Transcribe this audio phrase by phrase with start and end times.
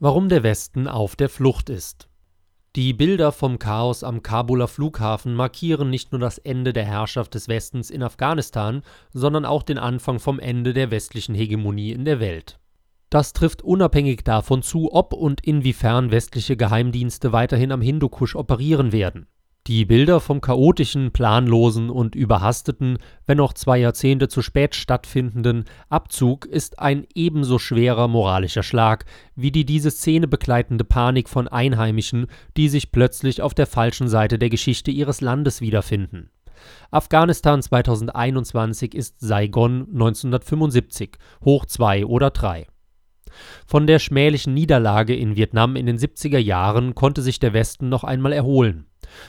[0.00, 2.08] Warum der Westen auf der Flucht ist.
[2.76, 7.48] Die Bilder vom Chaos am Kabuler Flughafen markieren nicht nur das Ende der Herrschaft des
[7.48, 8.82] Westens in Afghanistan,
[9.12, 12.60] sondern auch den Anfang vom Ende der westlichen Hegemonie in der Welt.
[13.10, 19.26] Das trifft unabhängig davon zu, ob und inwiefern westliche Geheimdienste weiterhin am Hindukusch operieren werden.
[19.68, 22.96] Die Bilder vom chaotischen, planlosen und überhasteten,
[23.26, 29.04] wenn auch zwei Jahrzehnte zu spät stattfindenden Abzug ist ein ebenso schwerer moralischer Schlag
[29.36, 34.38] wie die diese Szene begleitende Panik von Einheimischen, die sich plötzlich auf der falschen Seite
[34.38, 36.30] der Geschichte ihres Landes wiederfinden.
[36.90, 42.66] Afghanistan 2021 ist Saigon 1975, hoch 2 oder 3.
[43.66, 48.02] Von der schmählichen Niederlage in Vietnam in den 70er Jahren konnte sich der Westen noch
[48.02, 48.87] einmal erholen.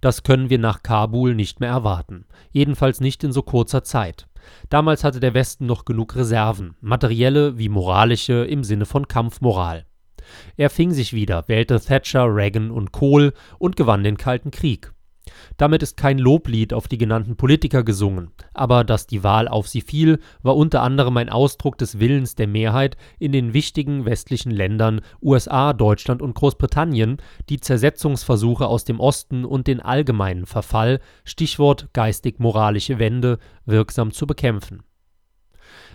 [0.00, 4.26] Das können wir nach Kabul nicht mehr erwarten, jedenfalls nicht in so kurzer Zeit.
[4.68, 9.84] Damals hatte der Westen noch genug Reserven, materielle wie moralische im Sinne von Kampfmoral.
[10.56, 14.92] Er fing sich wieder, wählte Thatcher, Reagan und Kohl und gewann den Kalten Krieg.
[15.56, 19.80] Damit ist kein Loblied auf die genannten Politiker gesungen, aber dass die Wahl auf sie
[19.80, 25.00] fiel, war unter anderem ein Ausdruck des Willens der Mehrheit in den wichtigen westlichen Ländern
[25.22, 32.98] USA, Deutschland und Großbritannien, die Zersetzungsversuche aus dem Osten und den allgemeinen Verfall, Stichwort geistig-moralische
[32.98, 34.82] Wende, wirksam zu bekämpfen.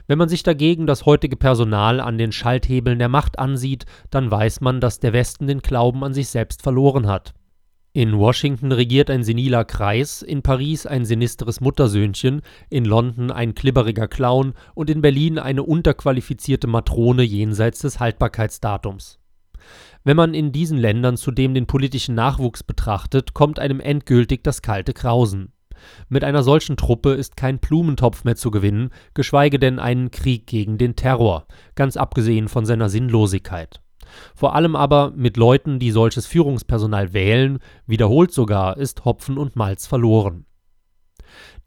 [0.07, 4.61] Wenn man sich dagegen das heutige Personal an den Schalthebeln der Macht ansieht, dann weiß
[4.61, 7.33] man, dass der Westen den Glauben an sich selbst verloren hat.
[7.95, 14.09] In Washington regiert ein seniler Kreis, in Paris ein sinistres Muttersöhnchen, in London ein klibberiger
[14.09, 19.19] Clown und in Berlin eine unterqualifizierte Matrone jenseits des Haltbarkeitsdatums.
[20.03, 24.91] Wenn man in diesen Ländern zudem den politischen Nachwuchs betrachtet, kommt einem endgültig das kalte
[24.91, 25.53] Krausen.
[26.09, 30.77] Mit einer solchen Truppe ist kein Blumentopf mehr zu gewinnen, geschweige denn einen Krieg gegen
[30.77, 33.79] den Terror, ganz abgesehen von seiner Sinnlosigkeit.
[34.35, 39.87] Vor allem aber mit Leuten, die solches Führungspersonal wählen, wiederholt sogar, ist Hopfen und Malz
[39.87, 40.45] verloren.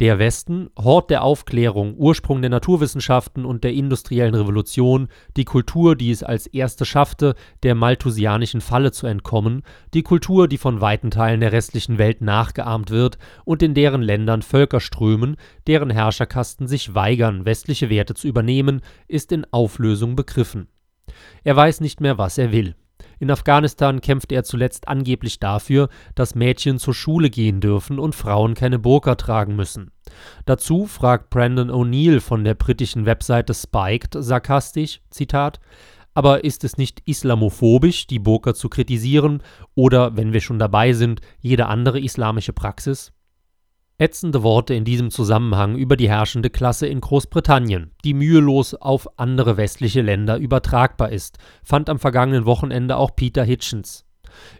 [0.01, 6.11] Der Westen, Hort der Aufklärung, Ursprung der Naturwissenschaften und der industriellen Revolution, die Kultur, die
[6.11, 9.63] es als erste schaffte, der malthusianischen Falle zu entkommen,
[9.95, 14.43] die Kultur, die von weiten Teilen der restlichen Welt nachgeahmt wird und in deren Ländern
[14.43, 15.37] Völker strömen,
[15.67, 20.69] deren Herrscherkasten sich weigern, westliche Werte zu übernehmen, ist in Auflösung begriffen.
[21.45, 22.75] Er weiß nicht mehr, was er will.
[23.21, 28.55] In Afghanistan kämpfte er zuletzt angeblich dafür, dass Mädchen zur Schule gehen dürfen und Frauen
[28.55, 29.91] keine Burka tragen müssen.
[30.47, 35.61] Dazu fragt Brandon O'Neill von der britischen Webseite Spiked sarkastisch, Zitat,
[36.15, 39.43] aber ist es nicht islamophobisch, die Burka zu kritisieren
[39.75, 43.13] oder, wenn wir schon dabei sind, jede andere islamische Praxis?
[44.01, 49.57] Ätzende Worte in diesem Zusammenhang über die herrschende Klasse in Großbritannien, die mühelos auf andere
[49.57, 54.08] westliche Länder übertragbar ist, fand am vergangenen Wochenende auch Peter Hitchens.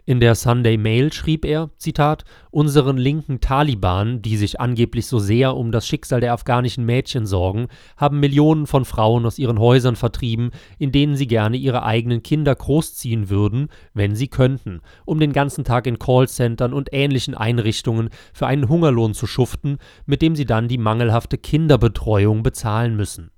[0.05, 5.55] In der Sunday Mail schrieb er, Zitat, unseren linken Taliban, die sich angeblich so sehr
[5.55, 10.51] um das Schicksal der afghanischen Mädchen sorgen, haben Millionen von Frauen aus ihren Häusern vertrieben,
[10.77, 15.63] in denen sie gerne ihre eigenen Kinder großziehen würden, wenn sie könnten, um den ganzen
[15.63, 20.67] Tag in Callcentern und ähnlichen Einrichtungen für einen Hungerlohn zu schuften, mit dem sie dann
[20.67, 23.31] die mangelhafte Kinderbetreuung bezahlen müssen.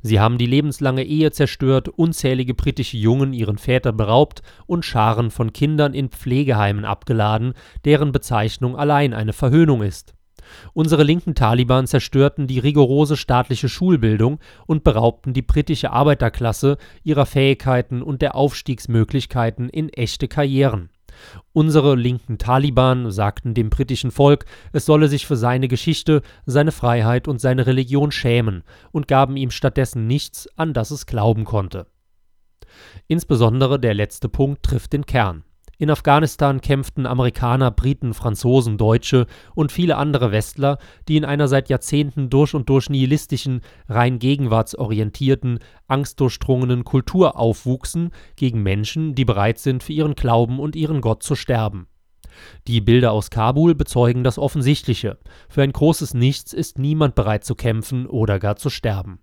[0.00, 5.52] Sie haben die lebenslange Ehe zerstört, unzählige britische Jungen ihren Väter beraubt und Scharen von
[5.52, 10.14] Kindern in Pflegeheimen abgeladen, deren Bezeichnung allein eine Verhöhnung ist.
[10.74, 18.02] Unsere linken Taliban zerstörten die rigorose staatliche Schulbildung und beraubten die britische Arbeiterklasse ihrer Fähigkeiten
[18.02, 20.90] und der Aufstiegsmöglichkeiten in echte Karrieren.
[21.52, 27.28] Unsere linken Taliban sagten dem britischen Volk, es solle sich für seine Geschichte, seine Freiheit
[27.28, 31.86] und seine Religion schämen und gaben ihm stattdessen nichts, an das es glauben konnte.
[33.06, 35.44] Insbesondere der letzte Punkt trifft den Kern.
[35.82, 39.26] In Afghanistan kämpften Amerikaner, Briten, Franzosen, Deutsche
[39.56, 40.78] und viele andere Westler,
[41.08, 48.62] die in einer seit Jahrzehnten durch und durch nihilistischen, rein gegenwartsorientierten, angstdurchdrungenen Kultur aufwuchsen, gegen
[48.62, 51.88] Menschen, die bereit sind, für ihren Glauben und ihren Gott zu sterben.
[52.68, 55.18] Die Bilder aus Kabul bezeugen das Offensichtliche.
[55.48, 59.18] Für ein großes Nichts ist niemand bereit zu kämpfen oder gar zu sterben.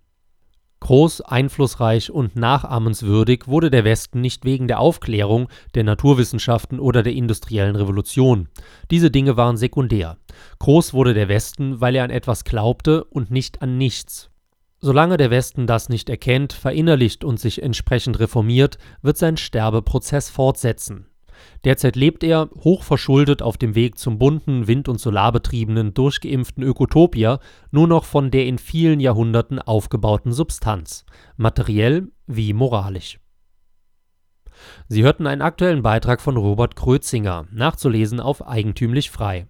[0.80, 7.12] Groß, einflussreich und nachahmenswürdig wurde der Westen nicht wegen der Aufklärung, der Naturwissenschaften oder der
[7.12, 8.48] industriellen Revolution.
[8.90, 10.16] Diese Dinge waren sekundär.
[10.58, 14.30] Groß wurde der Westen, weil er an etwas glaubte und nicht an nichts.
[14.80, 21.09] Solange der Westen das nicht erkennt, verinnerlicht und sich entsprechend reformiert, wird sein Sterbeprozess fortsetzen.
[21.64, 27.40] Derzeit lebt er, hochverschuldet auf dem Weg zum bunten, wind- und solarbetriebenen, durchgeimpften Ökotopia,
[27.70, 31.04] nur noch von der in vielen Jahrhunderten aufgebauten Substanz,
[31.36, 33.18] materiell wie moralisch.
[34.88, 39.49] Sie hörten einen aktuellen Beitrag von Robert Krötzinger, nachzulesen auf eigentümlich frei